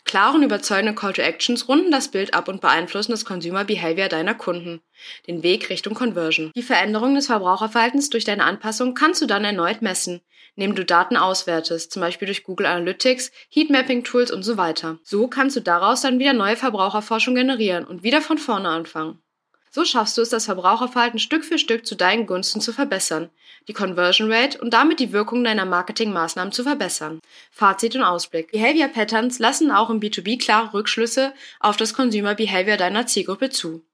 Klare 0.05 0.37
und 0.37 0.43
überzeugende 0.43 0.95
Call 0.95 1.12
to 1.12 1.23
Actions 1.23 1.69
runden 1.69 1.90
das 1.90 2.09
Bild 2.09 2.35
ab 2.35 2.49
und 2.49 2.61
beeinflussen 2.61 3.12
das 3.12 3.25
Consumer 3.25 3.64
Behavior 3.64 4.09
deiner 4.09 4.35
Kunden, 4.35 4.81
den 5.26 5.43
Weg 5.43 5.71
Richtung 5.71 5.95
Conversion. 5.95 6.50
Die 6.57 6.62
Veränderung 6.62 7.14
des 7.14 7.26
Verbraucherverhaltens 7.26 8.11
durch 8.11 8.25
deine 8.25 8.45
Anpassung 8.45 8.95
kannst 8.95 9.23
du 9.23 9.26
dann 9.26 9.45
erneut 9.45 9.83
messen, 9.83 10.23
indem 10.57 10.75
du 10.75 10.85
Daten 10.85 11.16
auswertest, 11.16 11.93
zum 11.93 12.00
Beispiel 12.00 12.26
durch 12.26 12.43
Google 12.43 12.66
Analytics, 12.66 13.31
Heatmapping 13.50 14.05
Tools 14.05 14.31
und 14.31 14.43
so 14.43 14.57
weiter. 14.57 14.99
So 15.05 15.28
kannst 15.28 15.57
du 15.57 15.61
daraus 15.61 16.00
dann 16.00 16.19
wieder 16.19 16.33
neue 16.33 16.57
Verbraucherforschung 16.57 17.35
generieren 17.35 17.85
und 17.85 18.02
wieder 18.02 18.23
von 18.23 18.38
vorne 18.38 18.69
anfangen. 18.69 19.21
So 19.76 19.85
schaffst 19.85 20.16
du 20.16 20.23
es, 20.23 20.30
das 20.30 20.47
Verbraucherverhalten 20.47 21.18
Stück 21.18 21.45
für 21.45 21.59
Stück 21.59 21.85
zu 21.85 21.97
deinen 21.97 22.25
Gunsten 22.25 22.62
zu 22.62 22.73
verbessern, 22.73 23.28
die 23.68 23.75
Conversion 23.75 24.33
Rate 24.33 24.59
und 24.59 24.73
damit 24.73 25.00
die 25.00 25.12
Wirkung 25.12 25.45
deiner 25.45 25.66
Marketingmaßnahmen 25.66 26.50
zu 26.50 26.62
verbessern. 26.62 27.21
Fazit 27.50 27.95
und 27.95 28.02
Ausblick. 28.02 28.52
Behavior 28.52 28.88
Patterns 28.88 29.38
lassen 29.38 29.71
auch 29.71 29.90
im 29.90 30.00
B2B 30.00 30.42
klare 30.42 30.73
Rückschlüsse 30.73 31.35
auf 31.61 31.76
das 31.76 31.92
Consumer 31.92 32.35
Behavior 32.35 32.78
deiner 32.78 33.06
Zielgruppe 33.06 33.50
zu. 33.50 33.85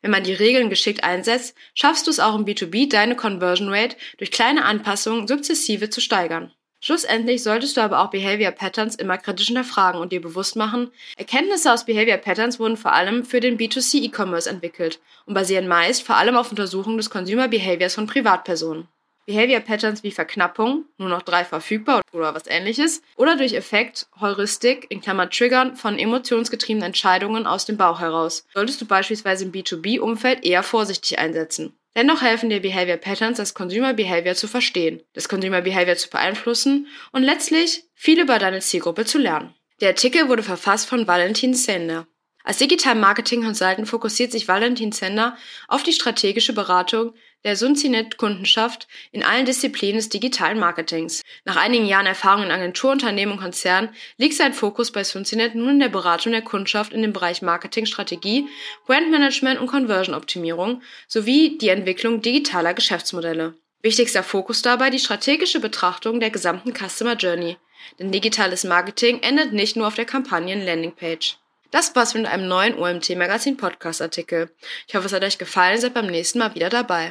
Wenn 0.00 0.10
man 0.10 0.24
die 0.24 0.34
Regeln 0.34 0.68
geschickt 0.68 1.04
einsetzt, 1.04 1.54
schaffst 1.72 2.08
du 2.08 2.10
es 2.10 2.18
auch 2.18 2.34
im 2.34 2.44
B2B, 2.44 2.90
deine 2.90 3.14
Conversion 3.14 3.68
Rate 3.68 3.94
durch 4.18 4.32
kleine 4.32 4.64
Anpassungen 4.64 5.28
sukzessive 5.28 5.88
zu 5.88 6.00
steigern. 6.00 6.52
Schlussendlich 6.84 7.44
solltest 7.44 7.76
du 7.76 7.80
aber 7.80 8.00
auch 8.00 8.10
Behavior 8.10 8.50
Patterns 8.50 8.96
immer 8.96 9.16
kritisch 9.16 9.46
hinterfragen 9.46 10.00
und 10.00 10.10
dir 10.10 10.20
bewusst 10.20 10.56
machen, 10.56 10.90
Erkenntnisse 11.16 11.72
aus 11.72 11.86
Behavior 11.86 12.16
Patterns 12.16 12.58
wurden 12.58 12.76
vor 12.76 12.92
allem 12.92 13.24
für 13.24 13.38
den 13.38 13.56
B2C 13.56 14.02
E-Commerce 14.02 14.50
entwickelt 14.50 14.98
und 15.24 15.34
basieren 15.34 15.68
meist 15.68 16.02
vor 16.02 16.16
allem 16.16 16.36
auf 16.36 16.50
Untersuchungen 16.50 16.96
des 16.96 17.08
Consumer 17.08 17.46
Behaviors 17.46 17.94
von 17.94 18.08
Privatpersonen. 18.08 18.88
Behavior 19.26 19.60
Patterns 19.60 20.02
wie 20.02 20.10
Verknappung, 20.10 20.86
nur 20.98 21.08
noch 21.08 21.22
drei 21.22 21.44
verfügbar 21.44 22.02
oder 22.12 22.34
was 22.34 22.48
ähnliches, 22.48 23.02
oder 23.14 23.36
durch 23.36 23.52
Effekt, 23.52 24.08
Heuristik, 24.20 24.86
in 24.90 25.00
Klammer 25.00 25.30
Triggern 25.30 25.76
von 25.76 25.96
emotionsgetriebenen 25.96 26.88
Entscheidungen 26.88 27.46
aus 27.46 27.64
dem 27.64 27.76
Bauch 27.76 28.00
heraus, 28.00 28.44
solltest 28.52 28.80
du 28.80 28.86
beispielsweise 28.86 29.44
im 29.44 29.52
B2B-Umfeld 29.52 30.44
eher 30.44 30.64
vorsichtig 30.64 31.20
einsetzen. 31.20 31.76
Dennoch 31.94 32.22
helfen 32.22 32.48
dir 32.48 32.60
Behavior 32.60 32.96
Patterns, 32.96 33.36
das 33.36 33.54
Consumer 33.54 33.92
Behavior 33.92 34.34
zu 34.34 34.48
verstehen, 34.48 35.02
das 35.12 35.28
Consumer 35.28 35.60
Behavior 35.60 35.96
zu 35.96 36.08
beeinflussen 36.08 36.86
und 37.12 37.22
letztlich 37.22 37.84
viel 37.94 38.20
über 38.20 38.38
deine 38.38 38.60
Zielgruppe 38.60 39.04
zu 39.04 39.18
lernen. 39.18 39.54
Der 39.80 39.90
Artikel 39.90 40.28
wurde 40.28 40.42
verfasst 40.42 40.88
von 40.88 41.06
Valentin 41.06 41.54
Sender. 41.54 42.06
Als 42.44 42.58
Digital 42.58 42.94
Marketing 42.94 43.44
Consultant 43.44 43.88
fokussiert 43.88 44.32
sich 44.32 44.48
Valentin 44.48 44.92
Sender 44.92 45.36
auf 45.68 45.82
die 45.82 45.92
strategische 45.92 46.52
Beratung 46.52 47.14
der 47.44 47.56
Sunzinet-Kundenschaft 47.56 48.88
in 49.10 49.22
allen 49.22 49.46
Disziplinen 49.46 49.96
des 49.96 50.08
digitalen 50.08 50.58
Marketings. 50.58 51.22
Nach 51.44 51.56
einigen 51.56 51.86
Jahren 51.86 52.06
Erfahrung 52.06 52.44
in 52.44 52.50
Agenturunternehmen 52.50 53.34
und 53.34 53.40
Konzernen 53.40 53.90
liegt 54.16 54.34
sein 54.34 54.54
Fokus 54.54 54.92
bei 54.92 55.04
Sunzinet 55.04 55.54
nun 55.54 55.70
in 55.70 55.80
der 55.80 55.88
Beratung 55.88 56.32
der 56.32 56.42
Kundschaft 56.42 56.92
in 56.92 57.02
dem 57.02 57.12
Bereich 57.12 57.42
Marketingstrategie, 57.42 58.48
Brandmanagement 58.86 59.60
und 59.60 59.66
Conversion-Optimierung 59.66 60.82
sowie 61.08 61.58
die 61.58 61.68
Entwicklung 61.68 62.22
digitaler 62.22 62.74
Geschäftsmodelle. 62.74 63.54
Wichtigster 63.82 64.22
Fokus 64.22 64.62
dabei 64.62 64.90
die 64.90 65.00
strategische 65.00 65.58
Betrachtung 65.58 66.20
der 66.20 66.30
gesamten 66.30 66.72
Customer 66.72 67.16
Journey. 67.16 67.56
Denn 67.98 68.12
digitales 68.12 68.62
Marketing 68.62 69.20
endet 69.22 69.52
nicht 69.52 69.74
nur 69.74 69.88
auf 69.88 69.94
der 69.96 70.04
Kampagnen-Landingpage. 70.04 71.36
Das 71.72 71.96
war's 71.96 72.14
mit 72.14 72.26
einem 72.26 72.46
neuen 72.46 72.78
OMT 72.78 73.16
Magazin 73.16 73.56
Podcast 73.56 74.02
Artikel. 74.02 74.50
Ich 74.86 74.94
hoffe, 74.94 75.06
es 75.06 75.12
hat 75.12 75.24
euch 75.24 75.38
gefallen, 75.38 75.80
seid 75.80 75.94
beim 75.94 76.06
nächsten 76.06 76.38
Mal 76.38 76.54
wieder 76.54 76.68
dabei. 76.68 77.10